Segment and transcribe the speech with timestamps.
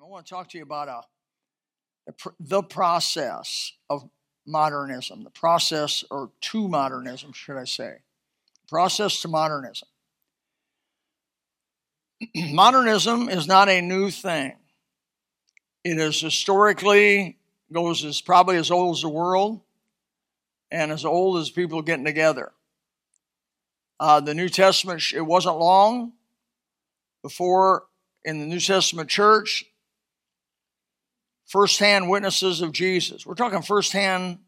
[0.00, 1.02] I want to talk to you about a,
[2.08, 4.08] a the process of
[4.46, 7.96] modernism, the process or to modernism, should I say?
[8.68, 9.88] Process to modernism.
[12.52, 14.54] modernism is not a new thing.
[15.82, 17.36] It is historically
[17.72, 19.60] goes as probably as old as the world
[20.70, 22.52] and as old as people getting together.
[23.98, 26.12] Uh, the New Testament, it wasn't long
[27.22, 27.84] before
[28.24, 29.64] in the New Testament church,
[31.48, 33.26] firsthand witnesses of Jesus.
[33.26, 34.38] We're talking firsthand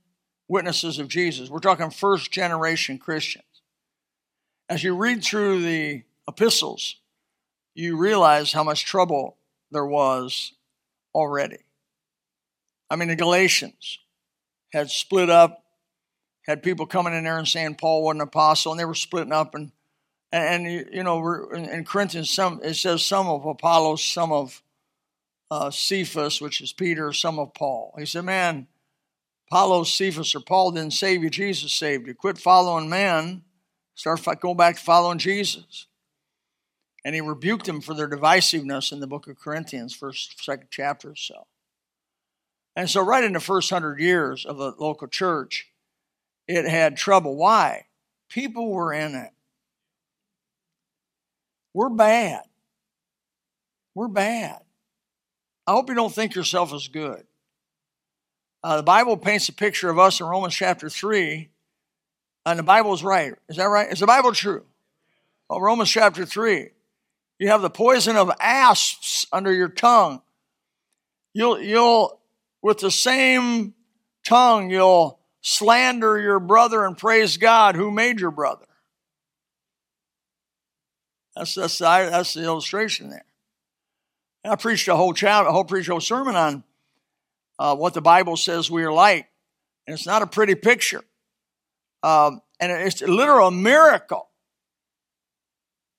[0.48, 1.48] witnesses of Jesus.
[1.48, 3.44] We're talking first generation Christians.
[4.68, 6.96] As you read through the epistles,
[7.74, 9.38] you realize how much trouble
[9.70, 10.52] there was
[11.14, 11.58] already.
[12.90, 13.98] I mean, the Galatians
[14.72, 15.64] had split up,
[16.46, 19.32] had people coming in there and saying Paul wasn't an apostle, and they were splitting
[19.32, 19.54] up.
[19.54, 19.72] And,
[20.32, 24.62] and, you know, in Corinthians, some it says some of Apollos, some of
[25.50, 27.94] uh, Cephas, which is Peter, some of Paul.
[27.98, 28.68] He said, man,
[29.50, 32.14] Apollos, Cephas, or Paul didn't save you, Jesus saved you.
[32.14, 33.42] Quit following man,
[33.94, 35.86] start going back to following Jesus.
[37.04, 41.10] And he rebuked them for their divisiveness in the book of Corinthians, first, second chapter
[41.10, 41.46] or so.
[42.76, 45.68] And so, right in the first hundred years of the local church,
[46.46, 47.36] it had trouble.
[47.36, 47.86] Why?
[48.28, 49.30] People were in it.
[51.74, 52.42] We're bad.
[53.94, 54.60] We're bad.
[55.70, 57.22] I hope you don't think yourself as good.
[58.64, 61.48] Uh, the Bible paints a picture of us in Romans chapter 3,
[62.44, 63.34] and the Bible is right.
[63.48, 63.88] Is that right?
[63.88, 64.64] Is the Bible true?
[65.48, 66.70] Well, Romans chapter 3.
[67.38, 70.22] You have the poison of asps under your tongue.
[71.34, 72.18] You'll, you'll,
[72.62, 73.74] with the same
[74.24, 78.66] tongue, you'll slander your brother and praise God who made your brother.
[81.36, 83.24] That's, that's, the, that's the illustration there.
[84.44, 86.64] I preached a whole chapter, a whole preached a whole sermon on
[87.58, 89.28] uh, what the Bible says we are like,
[89.86, 91.04] and it's not a pretty picture.
[92.02, 94.28] Um, and it's a literal miracle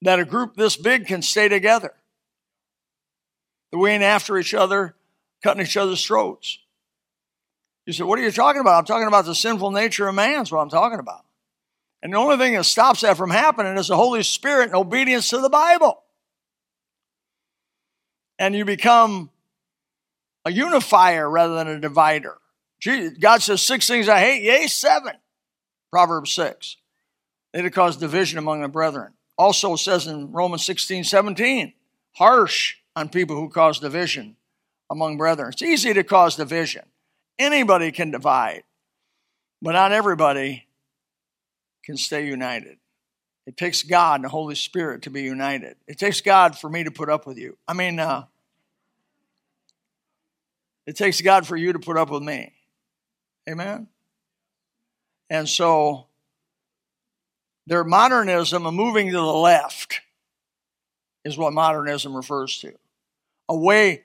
[0.02, 1.94] that a group this big can stay together.
[3.72, 4.96] That we ain't after each other,
[5.44, 6.58] cutting each other's throats.
[7.86, 8.80] You said, What are you talking about?
[8.80, 11.26] I'm talking about the sinful nature of man, is what I'm talking about.
[12.02, 15.30] And the only thing that stops that from happening is the Holy Spirit and obedience
[15.30, 16.02] to the Bible
[18.41, 19.29] and you become
[20.46, 22.40] a unifier rather than a divider.
[23.19, 25.13] God says six things I hate, yea, seven.
[25.91, 26.78] Proverbs 6.
[27.53, 29.13] They to cause division among the brethren.
[29.38, 31.74] Also says in Romans 16, 17,
[32.16, 34.35] harsh on people who cause division
[34.90, 35.50] among brethren.
[35.50, 36.85] It's easy to cause division.
[37.38, 38.63] Anybody can divide,
[39.62, 40.66] but not everybody
[41.85, 42.78] can stay united.
[43.52, 45.76] It takes God and the Holy Spirit to be united.
[45.86, 47.58] It takes God for me to put up with you.
[47.68, 48.24] I mean, uh,
[50.86, 52.54] it takes God for you to put up with me.
[53.50, 53.90] Amen?
[55.30, 56.06] And so,
[57.68, 60.00] their modernism and moving to the left
[61.26, 62.72] is what modernism refers to.
[63.50, 64.04] Away,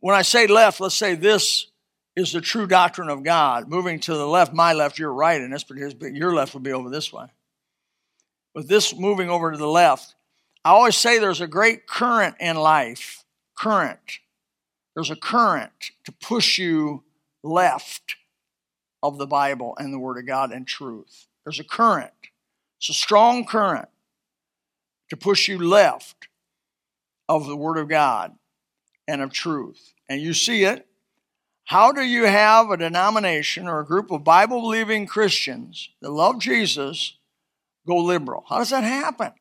[0.00, 1.68] when I say left, let's say this
[2.16, 3.68] is the true doctrine of God.
[3.68, 5.78] Moving to the left, my left, your right, and this but
[6.16, 7.26] your left would be over this way.
[8.54, 10.14] With this moving over to the left,
[10.64, 13.24] I always say there's a great current in life.
[13.56, 14.20] Current.
[14.94, 17.04] There's a current to push you
[17.42, 18.16] left
[19.02, 21.26] of the Bible and the Word of God and truth.
[21.44, 22.12] There's a current.
[22.78, 23.88] It's a strong current
[25.10, 26.28] to push you left
[27.28, 28.34] of the Word of God
[29.08, 29.94] and of truth.
[30.08, 30.86] And you see it.
[31.64, 36.38] How do you have a denomination or a group of Bible believing Christians that love
[36.38, 37.16] Jesus
[37.86, 38.44] go liberal?
[38.48, 39.32] How does that happen?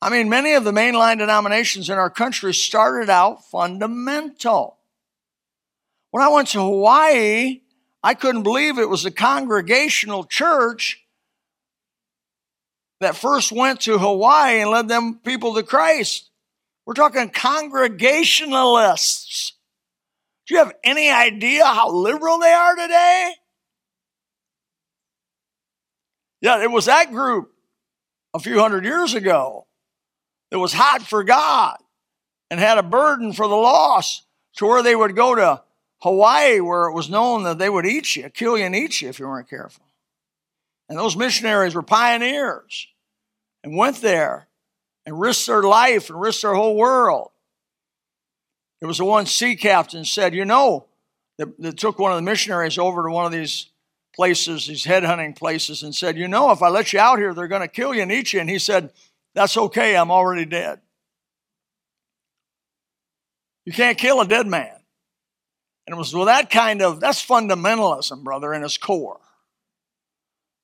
[0.00, 4.78] I mean, many of the mainline denominations in our country started out fundamental.
[6.10, 7.62] When I went to Hawaii,
[8.02, 11.04] I couldn't believe it was a congregational church
[13.00, 16.30] that first went to Hawaii and led them people to Christ.
[16.86, 19.52] We're talking congregationalists.
[20.46, 23.34] Do you have any idea how liberal they are today?
[26.40, 27.52] Yeah, it was that group
[28.34, 29.66] a few hundred years ago
[30.50, 31.76] that was hot for God
[32.50, 34.24] and had a burden for the lost
[34.56, 35.62] to where they would go to
[36.00, 39.08] Hawaii where it was known that they would eat you, kill you and eat you
[39.08, 39.84] if you weren't careful.
[40.88, 42.86] And those missionaries were pioneers
[43.62, 44.48] and went there
[45.04, 47.30] and risked their life and risked their whole world.
[48.80, 50.86] There was the one sea captain said, you know,
[51.38, 53.66] that, that took one of the missionaries over to one of these
[54.18, 57.46] places, these headhunting places, and said, you know, if I let you out here, they're
[57.46, 58.40] going to kill you and eat you.
[58.40, 58.90] And he said,
[59.32, 60.80] that's okay, I'm already dead.
[63.64, 64.74] You can't kill a dead man.
[65.86, 69.20] And it was well, that kind of, that's fundamentalism, brother, in its core.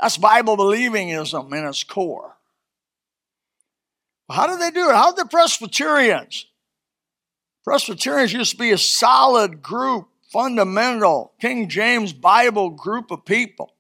[0.00, 2.34] That's Bible believingism in its core.
[4.28, 4.96] How did they do it?
[4.96, 6.46] How did the Presbyterians?
[7.62, 13.72] Presbyterians used to be a solid group, fundamental, King James Bible group of people.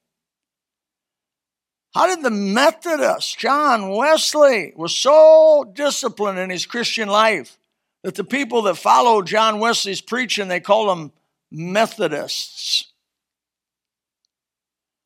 [1.92, 7.58] How did the Methodists, John Wesley, was so disciplined in his Christian life
[8.04, 11.12] that the people that followed John Wesley's preaching, they called them
[11.50, 12.92] Methodists.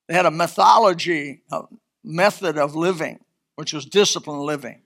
[0.06, 1.62] They had a methodology, a
[2.05, 3.21] method of living,
[3.55, 4.83] which was disciplined living.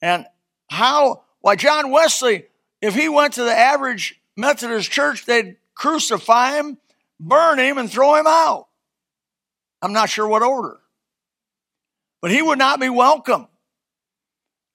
[0.00, 0.24] And
[0.70, 2.46] how, why, John Wesley,
[2.80, 6.78] if he went to the average Methodist church, they'd crucify him,
[7.18, 8.68] burn him, and throw him out.
[9.82, 10.80] I'm not sure what order.
[12.20, 13.48] But he would not be welcome.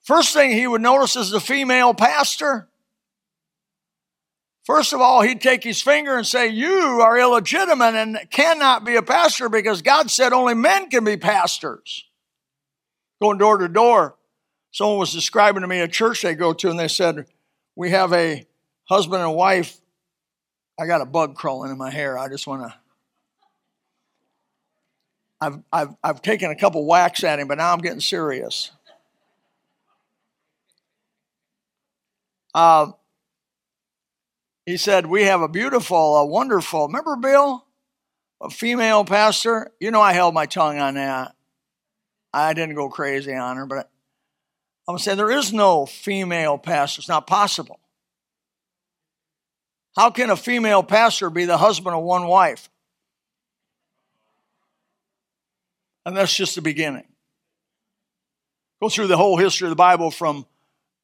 [0.04, 2.70] First thing he would notice is the female pastor.
[4.66, 8.96] First of all, he'd take his finger and say, You are illegitimate and cannot be
[8.96, 12.06] a pastor because God said only men can be pastors.
[13.22, 14.16] Going door to door,
[14.72, 17.28] someone was describing to me a church they go to, and they said,
[17.76, 18.46] We have a
[18.86, 19.78] husband and wife.
[20.80, 22.18] I got a bug crawling in my hair.
[22.18, 22.74] I just want to.
[25.42, 28.72] I've, I've, I've taken a couple whacks at him, but now I'm getting serious.
[32.54, 32.92] Uh,
[34.66, 37.66] he said, We have a beautiful, a wonderful, remember Bill?
[38.42, 39.72] A female pastor.
[39.80, 41.36] You know, I held my tongue on that.
[42.34, 43.90] I didn't go crazy on her, but
[44.88, 47.00] I'm saying there is no female pastor.
[47.00, 47.80] It's not possible.
[49.96, 52.70] How can a female pastor be the husband of one wife?
[56.06, 57.08] And that's just the beginning.
[58.82, 60.46] Go through the whole history of the Bible from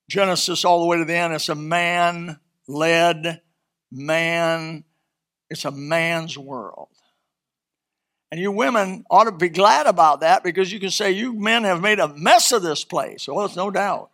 [0.09, 1.33] Genesis all the way to the end.
[1.33, 3.41] It's a man led,
[3.91, 4.83] man,
[5.49, 6.89] it's a man's world.
[8.29, 11.63] And you women ought to be glad about that because you can say, You men
[11.63, 13.27] have made a mess of this place.
[13.27, 14.09] Well, it's no doubt.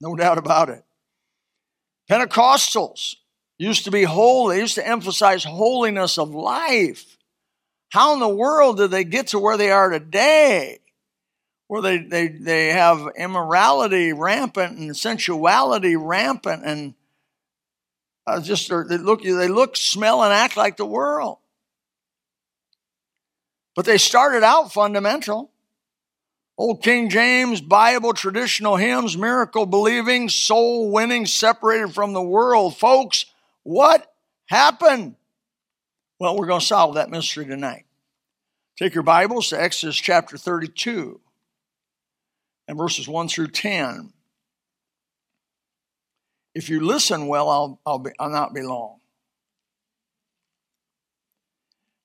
[0.00, 0.84] No doubt about it.
[2.10, 3.16] Pentecostals
[3.58, 7.16] used to be holy, used to emphasize holiness of life.
[7.90, 10.80] How in the world did they get to where they are today?
[11.68, 16.94] Where they, they, they have immorality rampant and sensuality rampant and
[18.26, 21.38] uh, just they look, they look, smell, and act like the world.
[23.74, 25.51] But they started out fundamental.
[26.62, 32.76] Old King James, Bible, traditional hymns, miracle believing, soul winning, separated from the world.
[32.76, 33.26] Folks,
[33.64, 34.14] what
[34.46, 35.16] happened?
[36.20, 37.84] Well, we're going to solve that mystery tonight.
[38.78, 41.20] Take your Bibles to Exodus chapter 32
[42.68, 44.12] and verses 1 through 10.
[46.54, 49.00] If you listen well, I'll, I'll, be, I'll not be long.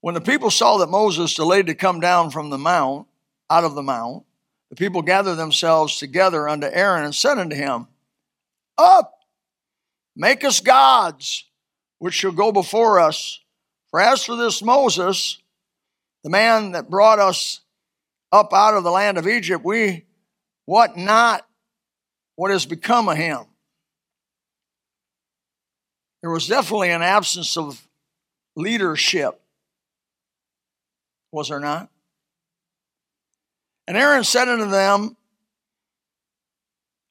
[0.02, 3.06] When the people saw that Moses delayed to come down from the mount,
[3.52, 4.24] out of the mount,
[4.70, 7.88] the people gathered themselves together unto Aaron and said unto him,
[8.78, 9.14] Up,
[10.16, 11.46] make us gods,
[12.00, 13.40] which shall go before us.
[13.90, 15.42] For as for this Moses,
[16.24, 17.62] the man that brought us
[18.32, 20.06] up out of the land of Egypt, we
[20.66, 21.48] what not
[22.36, 23.40] what has become of him.
[26.22, 27.88] There was definitely an absence of
[28.56, 29.40] leadership,
[31.32, 31.90] was there not?
[33.88, 35.16] And Aaron said unto them,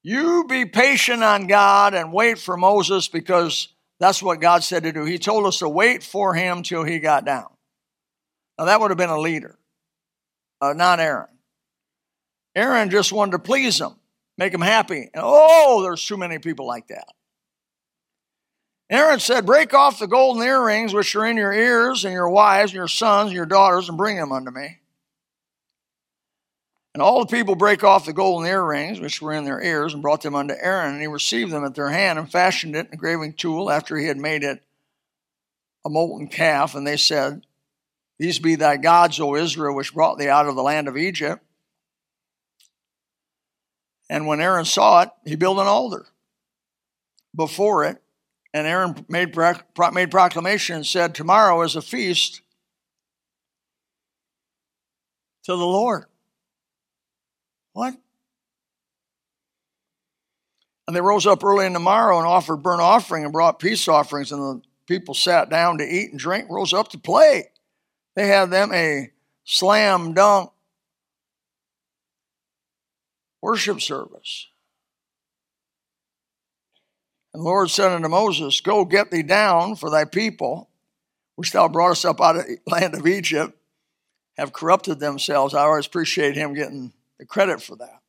[0.02, 3.68] You be patient on God and wait for Moses because
[3.98, 5.04] that's what God said to do.
[5.04, 7.48] He told us to wait for him till he got down.
[8.58, 9.58] Now, that would have been a leader,
[10.60, 11.28] uh, not Aaron.
[12.54, 13.94] Aaron just wanted to please him,
[14.38, 15.10] make him happy.
[15.12, 17.08] And, oh, there's too many people like that.
[18.88, 22.70] Aaron said, Break off the golden earrings which are in your ears, and your wives,
[22.70, 24.78] and your sons, and your daughters, and bring them unto me.
[26.96, 30.00] And all the people break off the golden earrings which were in their ears, and
[30.00, 32.94] brought them unto Aaron, and he received them at their hand, and fashioned it in
[32.94, 34.62] a graving tool after he had made it
[35.84, 36.74] a molten calf.
[36.74, 37.42] And they said,
[38.18, 41.44] these be thy gods, O Israel, which brought thee out of the land of Egypt.
[44.08, 46.06] And when Aaron saw it, he built an altar
[47.34, 48.02] before it.
[48.54, 49.36] And Aaron made,
[49.92, 52.40] made proclamation and said, Tomorrow is a feast
[55.42, 56.06] to the Lord.
[57.76, 57.94] What?
[60.86, 63.86] And they rose up early in the morrow and offered burnt offering and brought peace
[63.86, 64.32] offerings.
[64.32, 67.50] And the people sat down to eat and drink, rose up to play.
[68.14, 69.10] They had them a
[69.44, 70.52] slam dunk
[73.42, 74.48] worship service.
[77.34, 80.70] And the Lord said unto Moses, Go get thee down, for thy people,
[81.34, 83.54] which thou broughtest up out of the land of Egypt,
[84.38, 85.52] have corrupted themselves.
[85.52, 88.00] I always appreciate him getting the credit for that.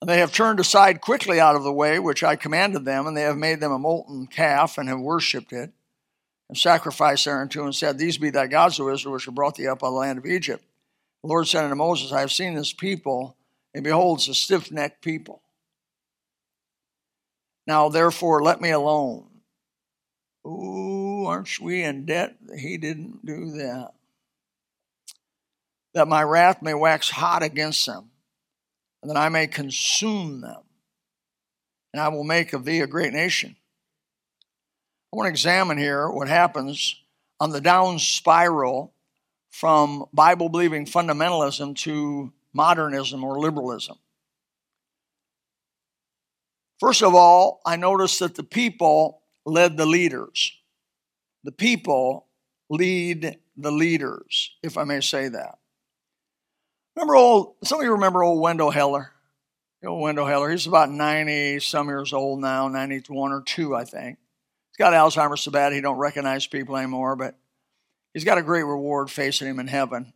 [0.00, 3.16] And they have turned aside quickly out of the way which I commanded them, and
[3.16, 5.72] they have made them a molten calf and have worshipped it,
[6.48, 9.66] and sacrificed thereunto, and said, These be thy gods, O Israel, which have brought thee
[9.66, 10.62] up out of the land of Egypt.
[11.22, 13.38] The Lord said unto Moses, I have seen this people,
[13.72, 15.40] and behold, it's a stiff necked people.
[17.66, 19.26] Now therefore let me alone.
[20.46, 22.36] Ooh, aren't we in debt?
[22.58, 23.92] He didn't do that.
[25.94, 28.10] That my wrath may wax hot against them,
[29.02, 30.62] and that I may consume them,
[31.92, 33.56] and I will make of thee a great nation.
[35.12, 37.00] I want to examine here what happens
[37.38, 38.92] on the down spiral
[39.50, 43.96] from Bible believing fundamentalism to modernism or liberalism.
[46.80, 50.58] First of all, I noticed that the people led the leaders.
[51.44, 52.26] The people
[52.68, 55.58] lead the leaders, if I may say that.
[56.96, 59.10] Remember old, some of you remember old Wendell Heller?
[59.84, 64.18] Old Wendell Heller, he's about 90 some years old now, 91 or 2, I think.
[64.70, 67.36] He's got Alzheimer's so bad he don't recognize people anymore, but
[68.14, 70.14] he's got a great reward facing him in heaven.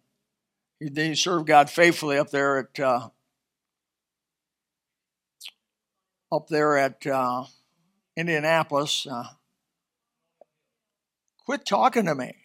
[0.80, 3.08] He, he served God faithfully up there at uh,
[6.32, 7.44] up there at uh,
[8.16, 9.06] Indianapolis.
[9.06, 9.28] Uh,
[11.44, 12.38] quit talking to me.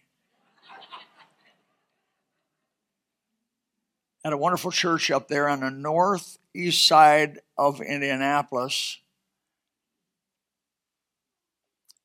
[4.25, 8.99] At a wonderful church up there on the northeast side of Indianapolis.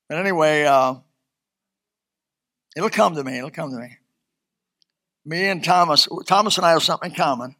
[0.09, 0.97] But anyway, uh,
[2.77, 3.39] it'll come to me.
[3.39, 3.99] It'll come to me.
[5.25, 7.55] Me and Thomas, Thomas and I have something in common.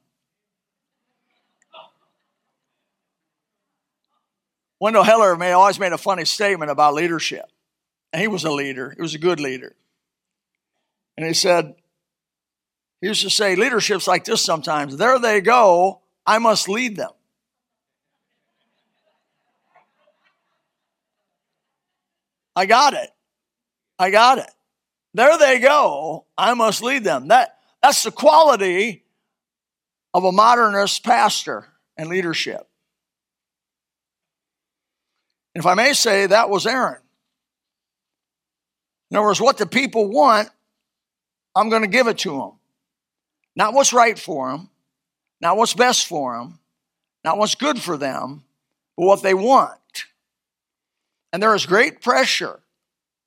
[4.81, 7.47] Wendell Heller may, always made a funny statement about leadership.
[8.13, 9.75] And he was a leader, he was a good leader.
[11.17, 11.75] And he said,
[13.01, 14.97] he used to say, leadership's like this sometimes.
[14.97, 17.11] There they go, I must lead them.
[22.57, 23.11] I got it.
[23.99, 24.51] I got it.
[25.15, 27.29] There they go, I must lead them.
[27.29, 29.05] That, that's the quality
[30.13, 32.69] of a modernist pastor and leadership.
[35.55, 37.01] And if I may say, that was Aaron.
[39.11, 40.51] In other words, what the people want,
[41.57, 42.53] I'm going to give it to them.
[43.59, 44.71] Not what's right for them,
[45.41, 46.61] not what's best for them,
[47.25, 48.45] not what's good for them,
[48.97, 50.05] but what they want.
[51.33, 52.61] And there is great pressure,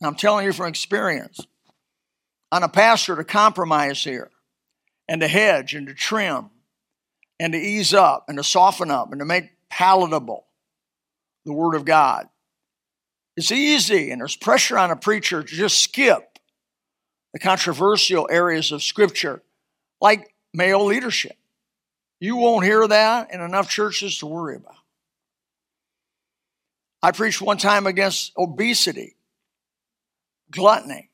[0.01, 1.41] I'm telling you from experience,
[2.49, 4.31] on a pastor to compromise here
[5.09, 6.49] and to hedge and to trim
[7.37, 10.45] and to ease up and to soften up and to make palatable
[11.45, 12.29] the Word of God.
[13.35, 16.39] It's easy, and there's pressure on a preacher to just skip
[17.33, 19.41] the controversial areas of Scripture,
[20.01, 21.37] like male leadership.
[22.19, 24.75] You won't hear that in enough churches to worry about.
[27.01, 29.15] I preached one time against obesity,
[30.51, 31.09] gluttony.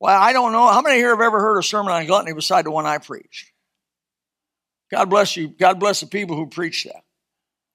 [0.00, 0.66] Well, I don't know.
[0.68, 3.52] How many here have ever heard a sermon on gluttony beside the one I preached?
[4.90, 5.48] God bless you.
[5.48, 7.02] God bless the people who preach that.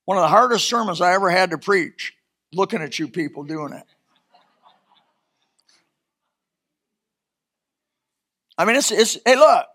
[0.05, 2.13] One of the hardest sermons I ever had to preach,
[2.53, 3.83] looking at you people doing it.
[8.57, 9.67] I mean, it's, it's hey, look,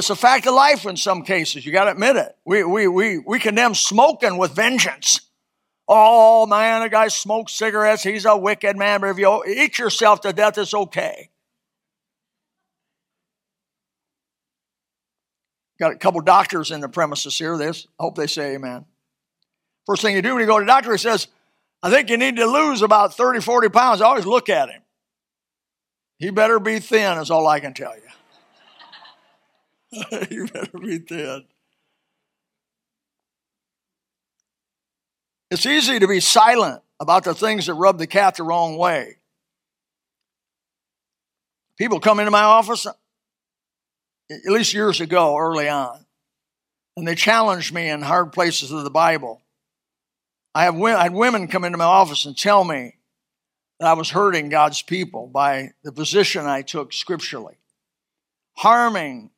[0.00, 1.66] it's a fact of life in some cases.
[1.66, 2.34] You got to admit it.
[2.46, 5.20] We, we, we, we condemn smoking with vengeance.
[5.86, 8.02] Oh, man, a guy smokes cigarettes.
[8.02, 9.02] He's a wicked man.
[9.02, 11.28] But if you eat yourself to death, it's okay.
[15.78, 17.58] Got a couple doctors in the premises here.
[17.58, 18.86] This, I hope they say amen.
[19.84, 21.26] First thing you do when you go to the doctor, he says,
[21.82, 24.00] I think you need to lose about 30, 40 pounds.
[24.00, 24.80] I always look at him.
[26.18, 28.02] He better be thin, is all I can tell you.
[30.30, 31.44] you better be thin.
[35.50, 39.16] It's easy to be silent about the things that rub the cat the wrong way.
[41.76, 46.04] People come into my office, at least years ago, early on,
[46.96, 49.40] and they challenge me in hard places of the Bible.
[50.54, 52.96] I, have, I had women come into my office and tell me
[53.80, 57.56] that I was hurting God's people by the position I took scripturally,
[58.52, 59.30] harming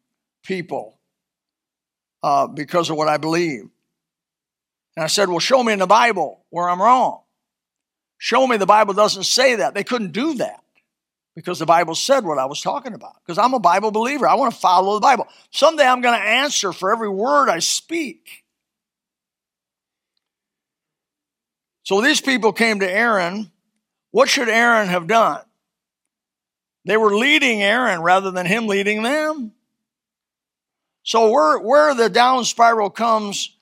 [0.43, 0.99] people
[2.23, 3.69] uh, because of what I believe.
[4.97, 7.23] And I said, Well, show me in the Bible where I'm wrong.
[8.19, 9.75] Show me the Bible doesn't say that.
[9.75, 10.63] They couldn't do that
[11.35, 13.15] because the Bible said what I was talking about.
[13.25, 14.29] Because I'm a Bible believer.
[14.29, 15.27] I want to follow the Bible.
[15.51, 18.45] Someday I'm going to answer for every word I speak.
[21.85, 23.51] So these people came to Aaron.
[24.13, 25.41] What should Aaron have done?
[26.85, 29.53] They were leading Aaron rather than him leading them.
[31.03, 33.57] So where, where the down spiral comes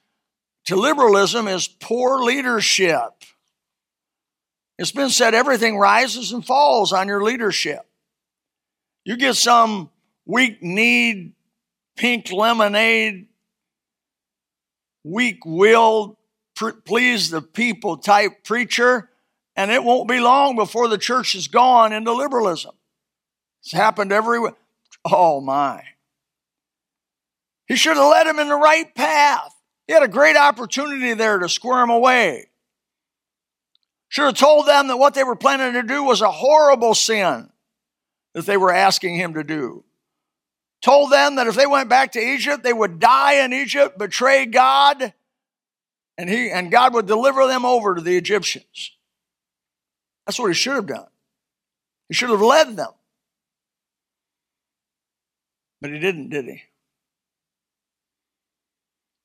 [0.67, 3.11] to liberalism is poor leadership.
[4.79, 7.87] It's been said everything rises and falls on your leadership.
[9.05, 9.91] You get some
[10.27, 11.33] weak kneed,
[11.97, 13.27] pink lemonade,
[15.05, 16.17] weak willed,
[16.85, 19.09] please the people type preacher,
[19.57, 22.75] and it won't be long before the church is gone into liberalism.
[23.63, 24.55] It's happened everywhere.
[25.05, 25.83] Oh my.
[27.71, 29.55] He should have led him in the right path.
[29.87, 32.51] He had a great opportunity there to square him away.
[34.09, 37.49] Should have told them that what they were planning to do was a horrible sin
[38.35, 39.85] that they were asking him to do.
[40.83, 44.47] Told them that if they went back to Egypt, they would die in Egypt, betray
[44.47, 45.15] God,
[46.19, 48.97] and he and God would deliver them over to the Egyptians.
[50.27, 51.07] That's what he should have done.
[52.09, 52.91] He should have led them.
[55.81, 56.63] But he didn't, did he?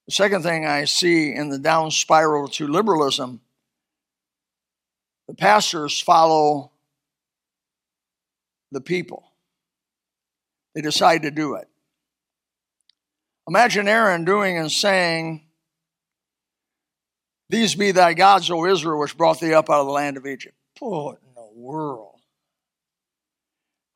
[0.07, 3.41] The second thing I see in the down spiral to liberalism,
[5.27, 6.71] the pastors follow
[8.71, 9.23] the people.
[10.75, 11.67] They decide to do it.
[13.47, 15.41] Imagine Aaron doing and saying,
[17.49, 20.25] these be thy gods, O Israel, which brought thee up out of the land of
[20.25, 20.55] Egypt.
[20.79, 22.19] What in the world?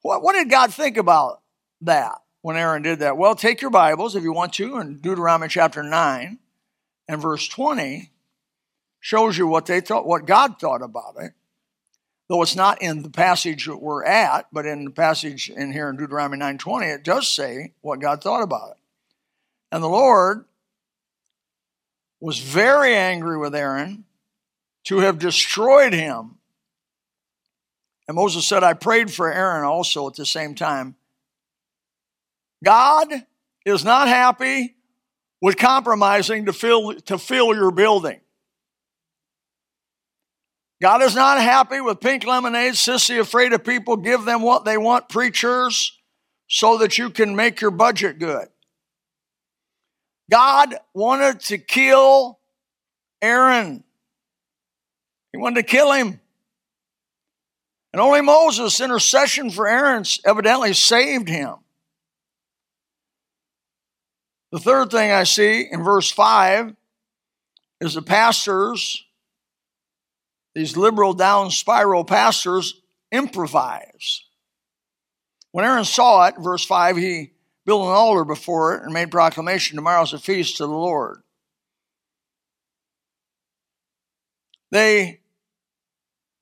[0.01, 1.41] What, what did God think about
[1.81, 3.17] that when Aaron did that?
[3.17, 6.39] Well, take your Bibles if you want to, and Deuteronomy chapter 9
[7.07, 8.11] and verse 20
[8.99, 11.33] shows you what they thought, what God thought about it.
[12.27, 15.89] Though it's not in the passage that we're at, but in the passage in here
[15.89, 18.77] in Deuteronomy 9:20, it does say what God thought about it.
[19.71, 20.45] And the Lord
[22.19, 24.05] was very angry with Aaron
[24.83, 26.37] to have destroyed him.
[28.07, 30.95] And Moses said, I prayed for Aaron also at the same time.
[32.63, 33.07] God
[33.65, 34.75] is not happy
[35.41, 38.19] with compromising to fill, to fill your building.
[40.81, 44.77] God is not happy with pink lemonade, sissy afraid of people, give them what they
[44.77, 45.97] want, preachers,
[46.47, 48.47] so that you can make your budget good.
[50.31, 52.39] God wanted to kill
[53.21, 53.83] Aaron.
[55.33, 56.19] He wanted to kill him.
[57.91, 61.55] And only Moses' intercession for Aaron evidently saved him.
[64.51, 66.75] The third thing I see in verse 5
[67.81, 69.05] is the pastors,
[70.55, 72.81] these liberal down spiral pastors,
[73.11, 74.23] improvise.
[75.51, 77.31] When Aaron saw it, verse 5, he
[77.65, 81.21] built an altar before it and made proclamation tomorrow's a feast to the Lord.
[84.71, 85.21] They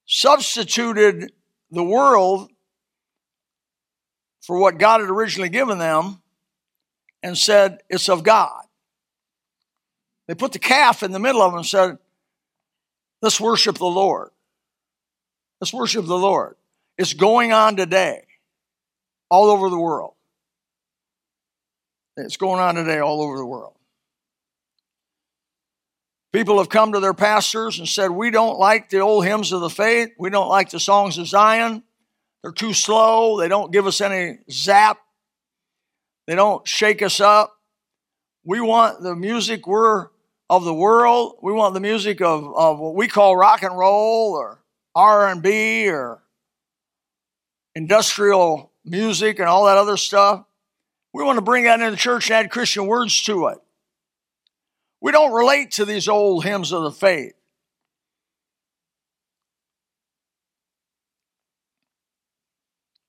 [0.06, 1.32] substituted
[1.72, 2.50] the world
[4.42, 6.22] for what God had originally given them
[7.24, 8.64] and said, It's of God.
[10.28, 11.98] They put the calf in the middle of them and said,
[13.22, 14.30] Let's worship the Lord.
[15.60, 16.56] Let's worship the Lord.
[16.98, 18.26] It's going on today
[19.30, 20.14] all over the world.
[22.16, 23.74] It's going on today all over the world.
[26.34, 29.62] People have come to their pastors and said, We don't like the old hymns of
[29.62, 30.10] the faith.
[30.20, 31.84] We don't like the songs of Zion.
[32.42, 33.40] They're too slow.
[33.40, 35.00] They don't give us any zap.
[36.28, 37.58] They don't shake us up.
[38.44, 40.08] We want the music we're
[40.50, 41.38] of the world.
[41.42, 44.62] We want the music of, of what we call rock and roll or
[44.94, 46.22] R&B or
[47.76, 50.44] industrial music and all that other stuff.
[51.14, 53.58] We want to bring that into the church and add Christian words to it.
[55.02, 57.34] We don't relate to these old hymns of the faith.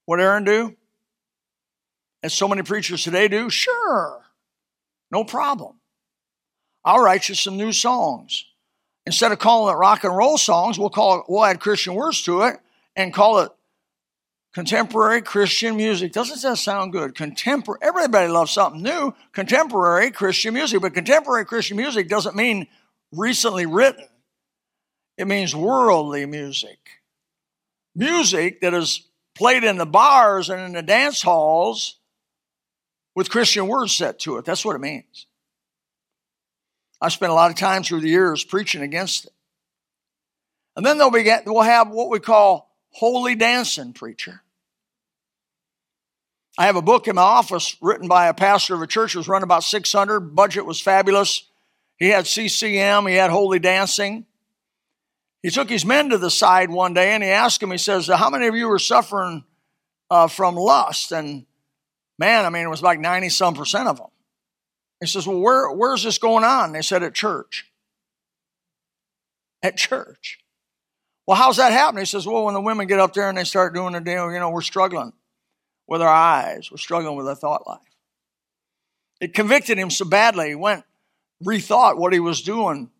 [0.05, 0.78] What Aaron do?
[2.23, 3.49] As so many preachers today do?
[3.49, 4.23] Sure.
[5.11, 5.81] No problem.
[6.85, 8.45] I'll write you some new songs.
[9.07, 12.23] Instead of calling it rock and roll songs, we'll call it, we'll add Christian words
[12.23, 12.59] to it
[12.97, 13.51] and call it
[14.55, 16.13] Contemporary Christian music.
[16.13, 17.15] Doesn't that sound good?
[17.15, 19.15] Contemporary, everybody loves something new.
[19.33, 22.67] Contemporary Christian music, but contemporary Christian music doesn't mean
[23.13, 24.07] recently written.
[25.17, 26.79] It means worldly music.
[27.95, 31.98] Music that is played in the bars and in the dance halls
[33.19, 34.45] with Christian words set to it.
[34.45, 35.27] That's what it means.
[37.01, 39.33] I spent a lot of time through the years preaching against it.
[40.77, 44.43] And then they'll be, we'll have what we call holy dancing preacher.
[46.57, 49.19] I have a book in my office written by a pastor of a church that
[49.19, 50.21] was running about 600.
[50.21, 51.43] Budget was fabulous.
[51.97, 54.27] He had CCM, he had holy dancing.
[55.43, 58.07] He took his men to the side one day and he asked them, he says,
[58.07, 59.43] How many of you are suffering
[60.09, 61.11] uh, from lust?
[61.11, 61.47] And
[62.19, 64.09] man, I mean, it was like 90 some percent of them.
[65.01, 66.73] He says, Well, where, where's this going on?
[66.73, 67.71] They said, At church.
[69.63, 70.39] At church.
[71.27, 72.03] Well, how's that happening?
[72.03, 74.33] He says, Well, when the women get up there and they start doing the deal,
[74.33, 75.13] you know, we're struggling
[75.87, 77.81] with our eyes, we're struggling with our thought life.
[79.21, 80.49] It convicted him so badly.
[80.49, 80.85] He went,
[81.45, 82.91] rethought what he was doing,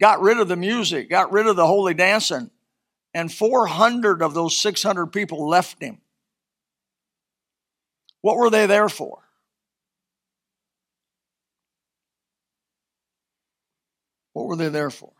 [0.00, 2.50] got rid of the music, got rid of the holy dancing,
[3.14, 6.00] and 400 of those 600 people left him.
[8.22, 9.18] What were they there for?
[14.32, 15.12] What were they there for?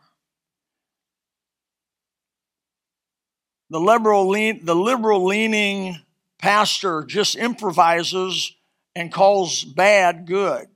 [3.69, 5.97] The liberal, lean, the liberal leaning
[6.39, 8.53] pastor just improvises
[8.95, 10.67] and calls bad good.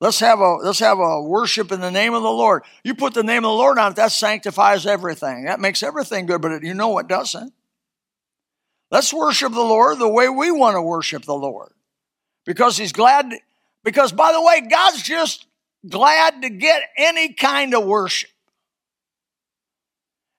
[0.00, 2.62] Let's have a let's have a worship in the name of the Lord.
[2.82, 5.44] You put the name of the Lord on it, that sanctifies everything.
[5.44, 7.52] That makes everything good, but you know it doesn't.
[8.90, 11.72] Let's worship the Lord the way we want to worship the Lord.
[12.44, 13.32] Because he's glad
[13.84, 15.46] because by the way, God's just
[15.88, 18.30] glad to get any kind of worship.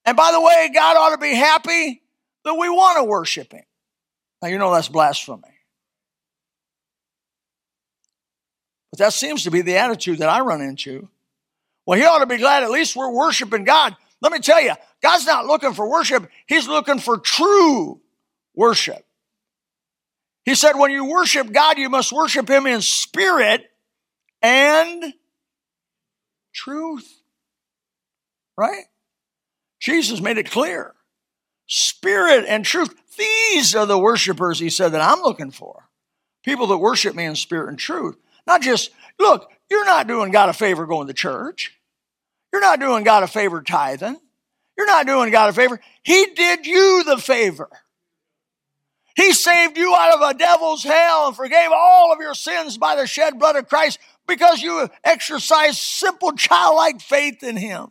[0.06, 2.02] And by the way, God ought to be happy
[2.44, 3.64] that we want to worship him.
[4.42, 5.44] Now you know that's blasphemy.
[8.92, 11.08] But that seems to be the attitude that I run into.
[11.86, 13.96] Well, he ought to be glad at least we're worshiping God.
[14.22, 18.01] Let me tell you, God's not looking for worship, He's looking for true
[18.56, 19.06] worship.
[20.44, 23.64] He said, when you worship God, you must worship Him in spirit
[24.42, 25.14] and
[26.54, 27.22] truth.
[28.58, 28.86] Right?
[29.80, 30.94] Jesus made it clear.
[31.68, 32.94] Spirit and truth.
[33.18, 35.90] These are the worshipers, he said, that I'm looking for.
[36.44, 38.18] People that worship me in spirit and truth.
[38.48, 41.78] Not just, look, you're not doing God a favor going to church.
[42.52, 44.18] You're not doing God a favor tithing.
[44.78, 45.80] You're not doing God a favor.
[46.04, 47.70] He did you the favor.
[49.16, 52.96] He saved you out of a devil's hell and forgave all of your sins by
[52.96, 57.88] the shed blood of Christ because you exercised simple childlike faith in Him.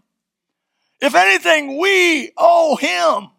[1.00, 3.30] If anything, we owe Him.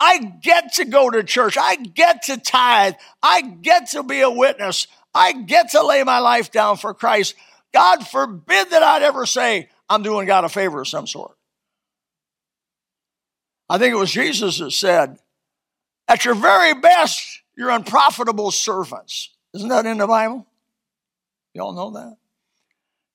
[0.00, 1.56] I get to go to church.
[1.58, 2.94] I get to tithe.
[3.22, 4.86] I get to be a witness.
[5.14, 7.34] I get to lay my life down for Christ.
[7.72, 11.36] God forbid that I'd ever say, I'm doing God a favor of some sort.
[13.68, 15.18] I think it was Jesus that said,
[16.08, 19.30] at your very best, you're unprofitable servants.
[19.54, 20.46] Isn't that in the Bible?
[21.54, 22.16] Y'all know that?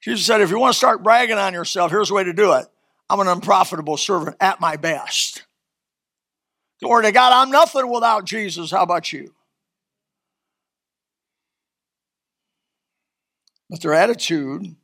[0.01, 2.53] Jesus said, if you want to start bragging on yourself, here's the way to do
[2.53, 2.65] it.
[3.09, 5.43] I'm an unprofitable servant at my best.
[6.81, 8.71] Glory to God, I'm nothing without Jesus.
[8.71, 9.33] How about you?
[13.69, 14.75] But their attitude,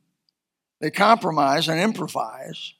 [0.80, 2.74] they compromise and improvise.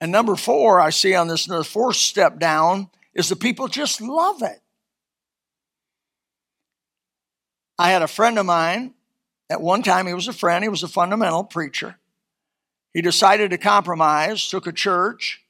[0.00, 4.00] And number four, I see on this, the fourth step down, is the people just
[4.00, 4.60] love it.
[7.78, 8.94] I had a friend of mine,
[9.48, 11.96] at one time he was a friend, he was a fundamental preacher.
[12.92, 15.42] He decided to compromise, took a church,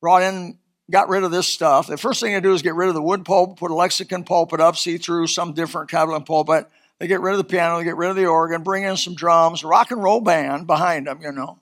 [0.00, 0.58] brought in,
[0.90, 1.86] got rid of this stuff.
[1.86, 4.24] The first thing to do is get rid of the wood pulpit, put a lexicon
[4.24, 6.66] pulpit up, see through some different Catholic pulpit.
[6.98, 9.14] They get rid of the piano, they get rid of the organ, bring in some
[9.14, 11.60] drums, rock and roll band behind them, you know.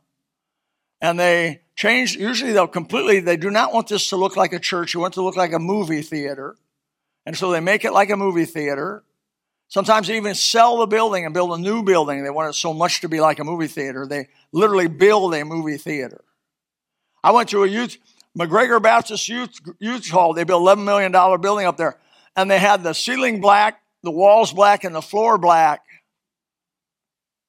[1.01, 4.59] And they change, usually they'll completely, they do not want this to look like a
[4.59, 4.95] church.
[4.95, 6.57] They want it to look like a movie theater.
[7.25, 9.05] And so they make it like a movie theater.
[9.69, 12.23] Sometimes they even sell the building and build a new building.
[12.23, 14.07] They want it so much to be like a movie theater.
[14.07, 16.25] They literally build a movie theater.
[17.23, 17.99] I went to a youth,
[18.39, 20.33] McGregor Baptist Youth, Youth Hall.
[20.33, 21.99] They built $11 million building up there.
[22.37, 25.81] And they had the ceiling black, the walls black and the floor black.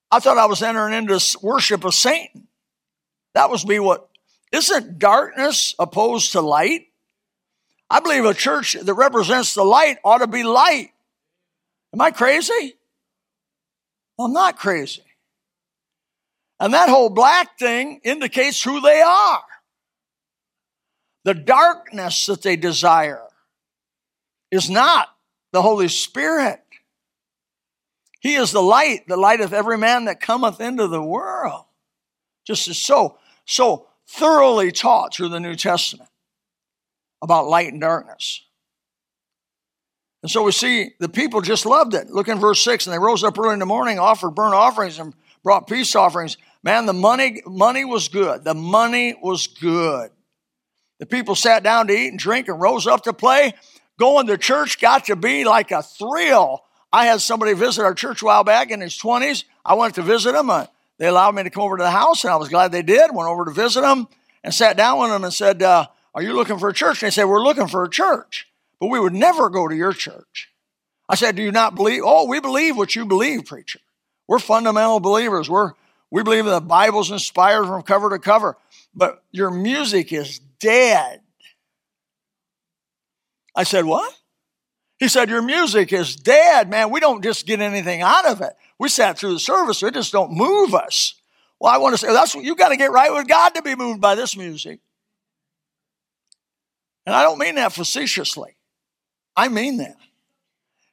[0.09, 2.47] I thought I was entering into worship of Satan.
[3.35, 4.09] That was me what
[4.51, 6.87] isn't darkness opposed to light?
[7.89, 10.91] I believe a church that represents the light ought to be light.
[11.93, 12.75] Am I crazy?
[14.19, 15.03] I'm not crazy.
[16.59, 19.43] And that whole black thing indicates who they are.
[21.23, 23.21] The darkness that they desire
[24.49, 25.09] is not
[25.51, 26.61] the Holy Spirit.
[28.19, 31.65] He is the light, the light of every man that cometh into the world.
[32.45, 36.09] Just as so, so thoroughly taught through the New Testament
[37.21, 38.43] about light and darkness.
[40.23, 42.09] And so we see the people just loved it.
[42.09, 44.99] Look in verse 6, and they rose up early in the morning, offered burnt offerings,
[44.99, 46.37] and brought peace offerings.
[46.63, 48.43] Man, the money, money was good.
[48.43, 50.09] The money was good.
[50.99, 53.53] The people sat down to eat and drink and rose up to play
[53.97, 56.63] going to church got to be like a thrill.
[56.91, 59.43] I had somebody visit our church a while back in his 20s.
[59.65, 60.49] I went to visit him.
[60.97, 63.13] They allowed me to come over to the house, and I was glad they did.
[63.13, 64.07] Went over to visit them
[64.43, 67.01] and sat down with them and said, uh, Are you looking for a church?
[67.03, 68.47] And they said, We're looking for a church,
[68.79, 70.51] but we would never go to your church.
[71.09, 72.01] I said, Do you not believe?
[72.03, 73.79] Oh, we believe what you believe, preacher.
[74.27, 75.49] We're fundamental believers.
[75.49, 75.73] We're,
[76.11, 78.57] we believe the Bible's inspired from cover to cover,
[78.93, 81.21] but your music is dead.
[83.55, 84.13] I said, What?
[84.97, 86.89] He said, Your music is dead, man.
[86.89, 88.53] We don't just get anything out of it.
[88.79, 91.15] We sat through the service, it just don't move us.
[91.59, 93.61] Well, I want to say that's what you got to get right with God to
[93.61, 94.79] be moved by this music.
[97.05, 98.57] And I don't mean that facetiously.
[99.35, 99.95] I mean that.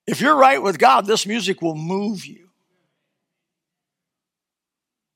[0.06, 2.50] If you're right with God, this music will move you.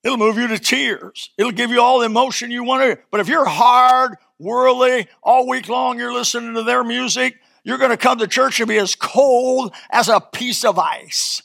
[0.03, 1.31] It'll move you to tears.
[1.37, 2.99] It'll give you all the emotion you want to.
[3.11, 7.91] But if you're hard, worldly, all week long you're listening to their music, you're going
[7.91, 11.43] to come to church and be as cold as a piece of ice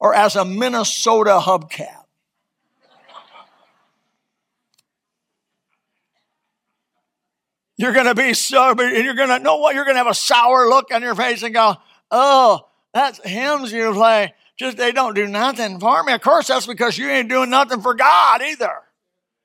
[0.00, 2.04] or as a Minnesota hubcap.
[7.76, 9.74] You're going to be so, and you're going to know what?
[9.74, 11.76] You're going to have a sour look on your face and go,
[12.10, 14.34] oh, that's hymns you play.
[14.58, 16.12] Just they don't do nothing for me.
[16.12, 18.82] Of course, that's because you ain't doing nothing for God either.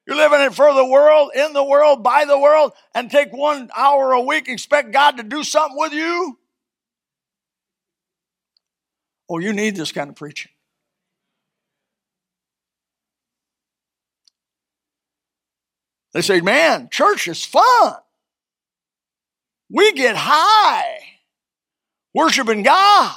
[0.07, 3.69] You're living it for the world, in the world, by the world, and take one
[3.75, 6.37] hour a week, expect God to do something with you?
[9.29, 10.51] Oh, you need this kind of preaching.
[16.13, 17.95] They say, man, church is fun.
[19.69, 20.99] We get high
[22.13, 23.15] worshiping God.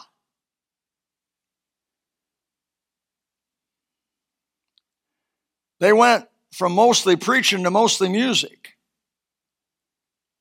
[5.78, 8.76] They went from mostly preaching to mostly music.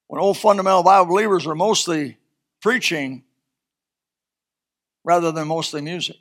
[0.07, 2.17] When old fundamental Bible believers were mostly
[2.61, 3.23] preaching
[5.05, 6.17] rather than mostly music.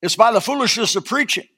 [0.00, 1.48] It's by the foolishness of preaching.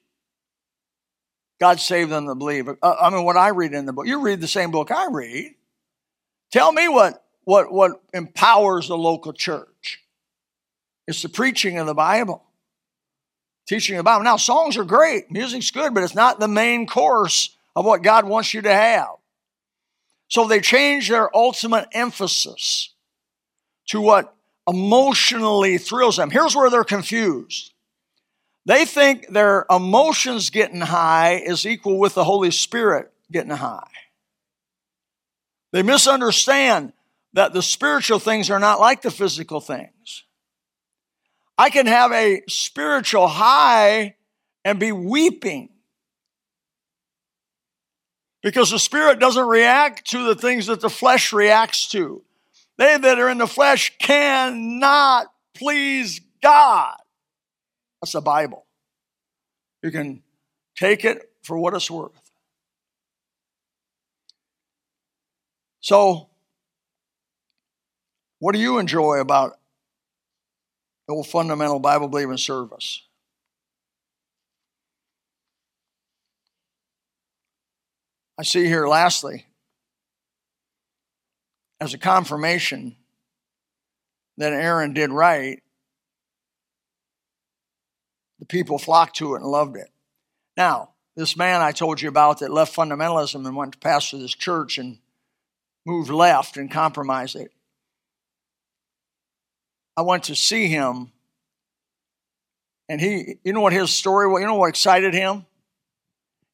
[1.60, 2.68] God saved them to believe.
[2.68, 5.08] Uh, I mean, what I read in the book, you read the same book I
[5.10, 5.54] read.
[6.50, 10.00] Tell me what, what, what empowers the local church.
[11.06, 12.42] It's the preaching of the Bible
[13.70, 14.24] teaching the Bible.
[14.24, 18.24] Now, songs are great, music's good, but it's not the main course of what God
[18.24, 19.10] wants you to have.
[20.26, 22.89] So they change their ultimate emphasis
[23.88, 24.34] to what
[24.68, 26.30] emotionally thrills them.
[26.30, 27.72] Here's where they're confused.
[28.66, 33.88] They think their emotions getting high is equal with the Holy Spirit getting high.
[35.72, 36.92] They misunderstand
[37.32, 40.24] that the spiritual things are not like the physical things.
[41.56, 44.16] I can have a spiritual high
[44.64, 45.70] and be weeping
[48.42, 52.22] because the spirit doesn't react to the things that the flesh reacts to.
[52.80, 56.96] They that are in the flesh cannot please God.
[58.00, 58.66] That's the Bible.
[59.82, 60.22] You can
[60.76, 62.18] take it for what it's worth.
[65.80, 66.30] So,
[68.38, 69.60] what do you enjoy about
[71.10, 73.02] old fundamental Bible believing service.
[78.38, 79.44] I see here, lastly,
[81.80, 82.96] as a confirmation
[84.36, 85.62] that Aaron did right,
[88.38, 89.90] the people flocked to it and loved it.
[90.56, 94.34] Now, this man I told you about that left fundamentalism and went to pastor this
[94.34, 94.98] church and
[95.86, 97.50] moved left and compromised it.
[99.96, 101.12] I went to see him.
[102.88, 104.40] And he, you know what his story was?
[104.40, 105.46] You know what excited him?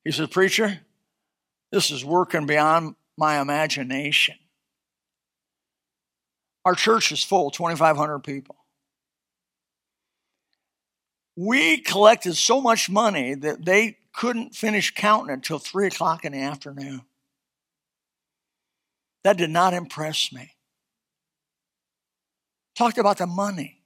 [0.05, 0.81] He said, Preacher,
[1.73, 4.37] this is working beyond my imagination.
[6.67, 8.57] Our church is full, 2,500 people.
[11.37, 16.41] We collected so much money that they couldn't finish counting until 3 o'clock in the
[16.41, 17.03] afternoon.
[19.23, 20.57] That did not impress me.
[22.75, 23.83] Talked about the money.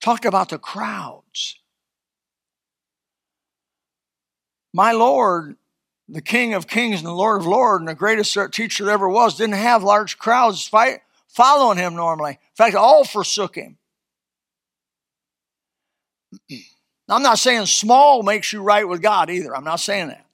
[0.00, 1.58] Talked about the crowds.
[4.72, 5.56] My Lord,
[6.08, 9.08] the King of Kings and the Lord of Lords, and the greatest teacher there ever
[9.08, 11.00] was, didn't have large crowds fight,
[11.34, 12.32] following him normally.
[12.32, 13.76] In fact, all forsook him.
[17.08, 19.54] I'm not saying small makes you right with God either.
[19.54, 20.24] I'm not saying that.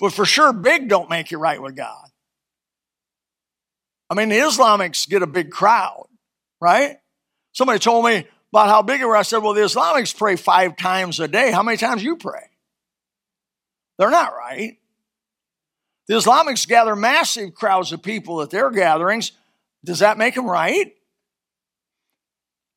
[0.00, 2.08] But for sure, big don't make you right with God.
[4.10, 6.06] I mean, the Islamics get a big crowd,
[6.60, 6.96] right?
[7.52, 9.16] Somebody told me about how big it was.
[9.16, 11.52] I said, well, the Islamics pray five times a day.
[11.52, 12.50] How many times you pray?
[13.98, 14.78] They're not right.
[16.06, 19.32] The Islamics gather massive crowds of people at their gatherings.
[19.84, 20.94] Does that make them right?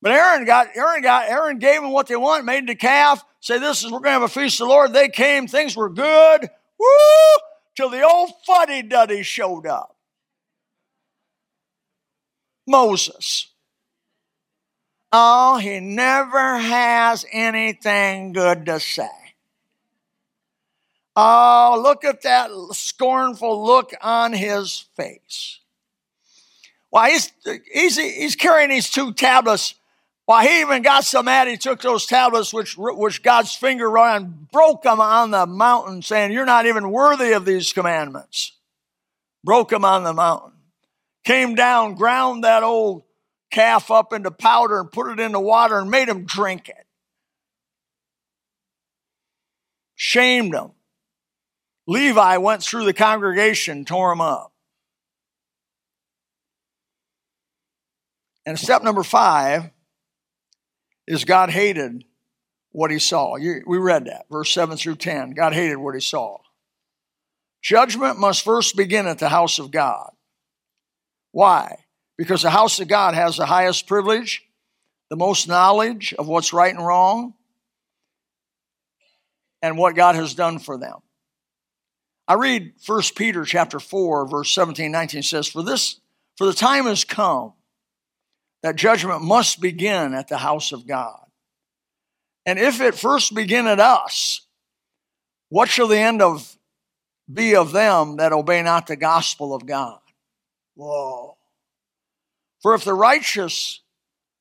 [0.00, 3.58] But Aaron got Aaron got Aaron gave them what they want, made the calf, say
[3.58, 4.92] this is we're gonna have a feast of the Lord.
[4.92, 6.48] They came, things were good.
[6.78, 6.86] Woo!
[7.76, 9.96] Till the old fuddy duddy showed up.
[12.66, 13.48] Moses.
[15.10, 19.08] Oh, he never has anything good to say.
[21.20, 25.58] Oh, look at that scornful look on his face.
[26.90, 27.32] Why, he's,
[27.72, 29.74] he's, he's carrying these two tablets.
[30.26, 34.14] Why, he even got so mad he took those tablets, which, which God's finger wrote
[34.14, 38.52] and broke them on the mountain, saying, You're not even worthy of these commandments.
[39.42, 40.52] Broke them on the mountain.
[41.24, 43.02] Came down, ground that old
[43.50, 46.86] calf up into powder and put it in the water and made him drink it.
[49.96, 50.70] Shamed him.
[51.88, 54.52] Levi went through the congregation, tore them up.
[58.44, 59.70] And step number five
[61.06, 62.04] is God hated
[62.72, 63.38] what he saw.
[63.38, 65.30] we read that, verse 7 through 10.
[65.30, 66.36] God hated what he saw.
[67.62, 70.10] Judgment must first begin at the house of God.
[71.32, 71.84] Why?
[72.18, 74.44] Because the house of God has the highest privilege,
[75.08, 77.32] the most knowledge of what's right and wrong,
[79.62, 80.98] and what God has done for them.
[82.28, 85.98] I read 1 Peter chapter 4, verse 17, 19 says, For this,
[86.36, 87.54] for the time has come
[88.62, 91.24] that judgment must begin at the house of God.
[92.44, 94.42] And if it first begin at us,
[95.48, 96.58] what shall the end of
[97.32, 100.00] be of them that obey not the gospel of God?
[100.74, 101.38] Whoa.
[102.60, 103.80] For if the righteous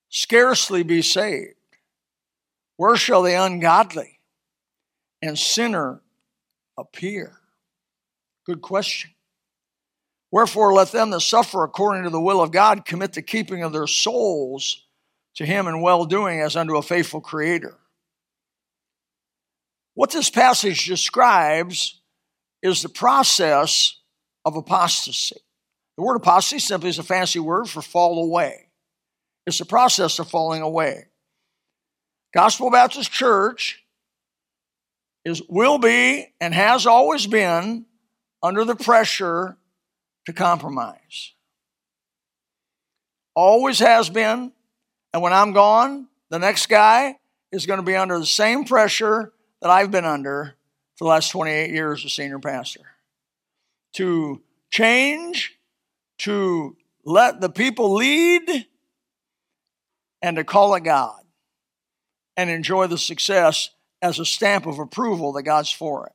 [0.09, 1.53] scarcely be saved,
[2.75, 4.19] where shall the ungodly
[5.21, 6.01] and sinner
[6.77, 7.39] appear?
[8.47, 9.11] Good question.
[10.31, 13.73] Wherefore, let them that suffer according to the will of God commit the keeping of
[13.73, 14.85] their souls
[15.35, 17.77] to Him in well doing as unto a faithful Creator.
[19.95, 22.01] What this passage describes
[22.61, 23.99] is the process
[24.45, 25.41] of apostasy.
[25.97, 28.69] The word apostasy simply is a fancy word for fall away.
[29.45, 31.07] It's the process of falling away.
[32.33, 33.83] Gospel Baptist Church
[35.25, 37.85] is will be and has always been
[38.41, 39.57] under the pressure
[40.25, 41.33] to compromise.
[43.35, 44.51] Always has been.
[45.13, 47.17] And when I'm gone, the next guy
[47.51, 50.55] is going to be under the same pressure that I've been under
[50.95, 52.81] for the last 28 years as senior pastor.
[53.93, 55.57] To change,
[56.19, 58.67] to let the people lead,
[60.21, 61.21] and to call it God
[62.35, 63.69] and enjoy the success
[64.01, 66.13] as a stamp of approval that God's for it.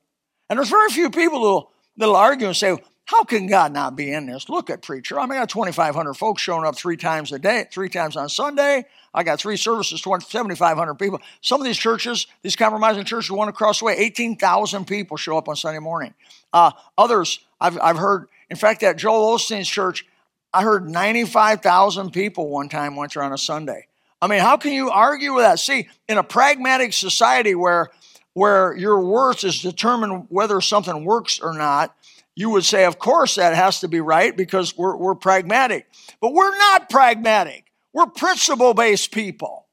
[0.48, 4.12] And there's very few people who that'll argue and say, how can God not be
[4.12, 4.48] in this?
[4.48, 5.18] Look at preacher.
[5.18, 8.28] I mean, I got 2,500 folks showing up three times a day, three times on
[8.28, 8.86] Sunday.
[9.12, 11.20] I got three services, 7,500 people.
[11.40, 15.48] Some of these churches, these compromising churches, one across the way, 18,000 people show up
[15.48, 16.14] on Sunday morning.
[16.52, 20.06] Uh, others, I've, I've heard, in fact, at Joel Osteen's church,
[20.54, 23.88] I heard 95,000 people one time went there on a Sunday.
[24.20, 25.58] I mean, how can you argue with that?
[25.58, 27.90] See, in a pragmatic society where
[28.34, 31.94] where your worth is determined whether something works or not,
[32.34, 35.86] you would say, of course, that has to be right because we're, we're pragmatic.
[36.20, 37.66] But we're not pragmatic.
[37.92, 39.66] We're principle based people.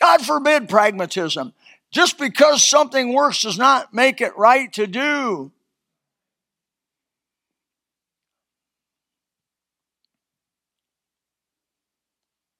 [0.00, 1.52] God forbid pragmatism.
[1.90, 5.52] Just because something works does not make it right to do.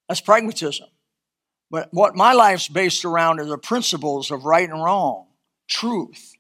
[0.09, 0.87] That's pragmatism.
[1.75, 5.27] But what my life's based around are the principles of right and wrong,
[5.67, 6.37] truth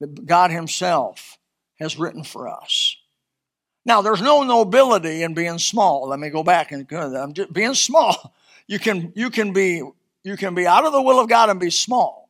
[0.00, 1.38] that God Himself
[1.78, 2.96] has written for us.
[3.84, 6.08] Now, there's no nobility in being small.
[6.08, 8.34] Let me go back and I'm just, being small.
[8.66, 9.80] You can you can be
[10.24, 12.28] you can be out of the will of God and be small.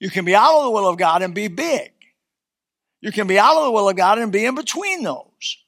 [0.00, 1.92] You can be out of the will of God and be big.
[3.00, 5.58] You can be out of the will of God and be in between those.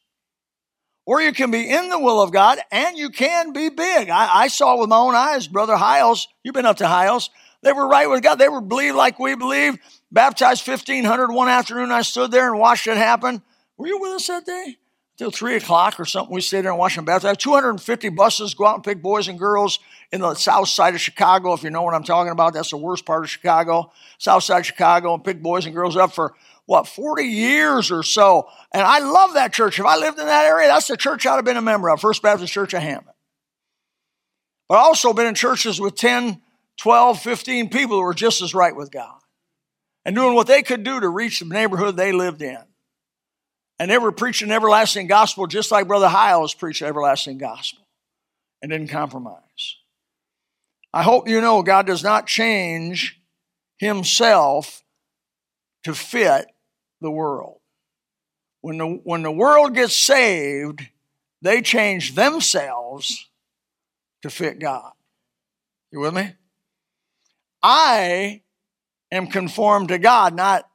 [1.07, 4.09] Or you can be in the will of God and you can be big.
[4.09, 7.30] I, I saw with my own eyes, Brother Hyles, you've been up to Hyles.
[7.62, 8.36] They were right with God.
[8.36, 9.78] They were believed like we believe.
[10.12, 11.90] Baptized 1,500 one afternoon.
[11.90, 13.42] I stood there and watched it happen.
[13.76, 14.76] Were you with us that day?
[15.16, 16.34] Till 3 o'clock or something.
[16.34, 17.36] We stayed there and watched them baptize.
[17.36, 19.78] 250 buses go out and pick boys and girls
[20.11, 22.52] in the south side of Chicago, if you know what I'm talking about.
[22.52, 23.92] That's the worst part of Chicago.
[24.18, 26.34] South side of Chicago and pick boys and girls up for
[26.66, 28.48] what, 40 years or so.
[28.72, 29.78] And I love that church.
[29.78, 32.00] If I lived in that area, that's the church I'd have been a member of,
[32.00, 33.08] First Baptist Church of Hammond.
[34.68, 36.40] But I also been in churches with 10,
[36.78, 39.18] 12, 15 people who were just as right with God
[40.04, 42.58] and doing what they could do to reach the neighborhood they lived in.
[43.78, 47.86] And they were preaching everlasting gospel just like Brother Hyles preached everlasting gospel
[48.62, 49.76] and didn't compromise.
[50.92, 53.20] I hope you know God does not change
[53.78, 54.82] himself
[55.82, 56.46] to fit
[57.05, 57.61] the world.
[58.61, 60.80] When the, when the world gets saved,
[61.42, 63.28] they change themselves
[64.22, 64.92] to fit God.
[65.92, 66.32] You with me?
[67.62, 68.42] I
[69.12, 70.68] am conformed to God, not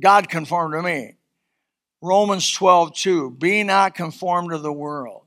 [0.00, 1.14] God conformed to me.
[2.00, 3.30] Romans 12, 2.
[3.32, 5.22] Be not conformed to the world.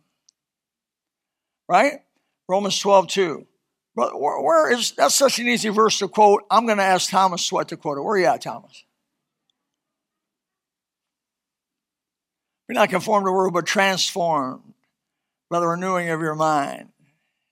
[1.67, 1.99] Right?
[2.47, 3.47] Romans 12, 2.
[3.95, 6.43] But where, is that's such an easy verse to quote?
[6.49, 8.01] I'm going to ask Thomas Sweat to quote it.
[8.01, 8.83] Where are you at, Thomas?
[12.69, 14.75] Be not conformed to the world, but transformed
[15.49, 16.89] by the renewing of your mind.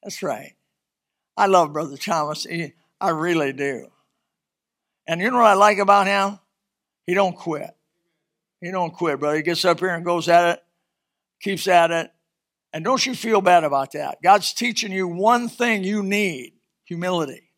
[0.04, 0.54] That's right.
[1.36, 2.44] I love Brother Thomas.
[2.44, 3.88] He, I really do.
[5.08, 6.38] And you know what I like about him?
[7.08, 7.76] He don't quit.
[8.62, 9.38] He don't quit, brother.
[9.38, 10.64] He gets up here and goes at it,
[11.42, 12.12] keeps at it.
[12.72, 14.22] And don't you feel bad about that.
[14.22, 16.54] God's teaching you one thing you need
[16.84, 17.50] humility.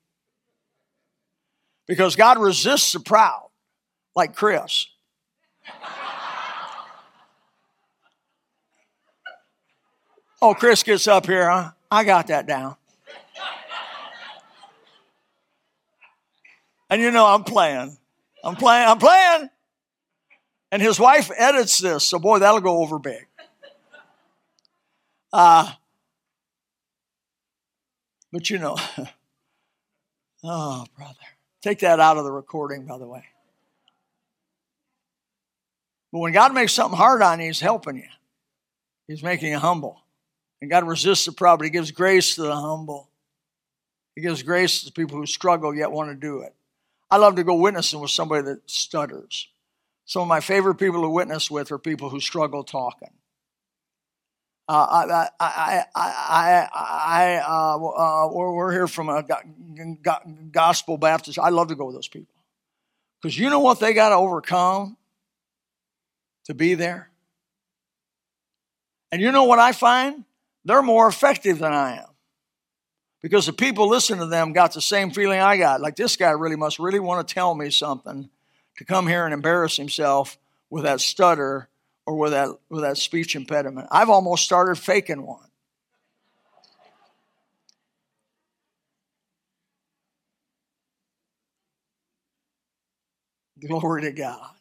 [1.87, 3.49] Because God resists the proud,
[4.15, 4.85] like Chris.
[10.41, 11.71] Oh, Chris gets up here, huh?
[11.91, 12.75] I got that down.
[16.89, 17.97] And you know, I'm playing.
[18.43, 18.87] I'm playing.
[18.87, 19.49] I'm playing.
[20.71, 23.25] And his wife edits this, so boy, that'll go over big.
[25.31, 25.71] Uh,
[28.31, 28.77] but you know,
[30.43, 31.15] oh, brother.
[31.61, 33.25] Take that out of the recording, by the way.
[36.11, 38.07] But when God makes something hard on you, He's helping you.
[39.07, 40.01] He's making you humble.
[40.61, 43.09] And God resists the proud, but He gives grace to the humble.
[44.15, 46.53] He gives grace to people who struggle yet want to do it.
[47.09, 49.47] I love to go witnessing with somebody that stutters.
[50.05, 53.11] Some of my favorite people to witness with are people who struggle talking.
[54.67, 59.25] Uh, I, I, I, I, uh, uh, we're here from a
[60.51, 61.39] gospel Baptist.
[61.39, 62.35] I love to go with those people
[63.19, 64.95] because you know what they got to overcome
[66.45, 67.09] to be there.
[69.11, 70.23] And you know what I find?
[70.65, 72.09] They're more effective than I am
[73.21, 75.81] because the people listening to them got the same feeling I got.
[75.81, 78.29] Like this guy really must really want to tell me something
[78.77, 80.37] to come here and embarrass himself
[80.69, 81.69] with that stutter
[82.05, 83.87] or with that with that speech impediment.
[83.91, 85.45] I've almost started faking one.
[93.67, 94.51] Glory to God.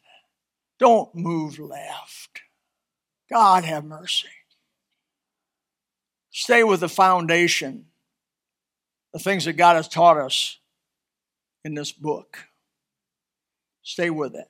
[0.77, 2.41] Don't move left.
[3.29, 4.27] God have mercy.
[6.39, 7.83] Stay with the foundation
[9.11, 10.57] the things that God has taught us
[11.65, 12.47] in this book.
[13.81, 14.47] Stay with it.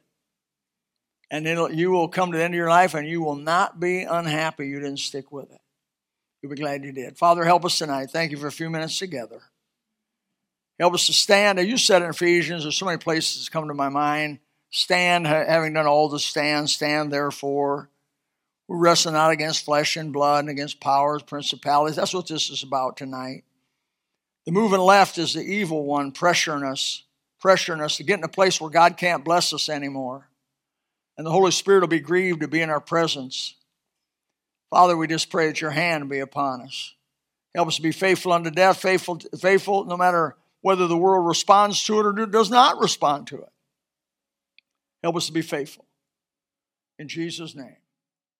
[1.31, 4.03] And you will come to the end of your life and you will not be
[4.03, 5.61] unhappy you didn't stick with it.
[6.43, 7.17] You'll be glad you did.
[7.17, 8.11] Father, help us tonight.
[8.11, 9.41] Thank you for a few minutes together.
[10.79, 11.57] Help us to stand.
[11.57, 14.37] You said in Ephesians, there's so many places come to my mind.
[14.69, 17.89] Stand, having done all to stand, stand therefore.
[18.69, 21.95] We're wrestling not against flesh and blood and against powers, principalities.
[21.95, 23.43] That's what this is about tonight.
[24.45, 27.01] The moving left is the evil one pressuring us,
[27.43, 30.29] pressuring us to get in a place where God can't bless us anymore.
[31.17, 33.55] And the Holy Spirit will be grieved to be in our presence.
[34.69, 36.93] Father, we just pray that your hand be upon us.
[37.55, 41.83] Help us to be faithful unto death, faithful, faithful no matter whether the world responds
[41.85, 43.51] to it or does not respond to it.
[45.01, 45.87] Help us to be faithful.
[46.99, 47.77] In Jesus' name.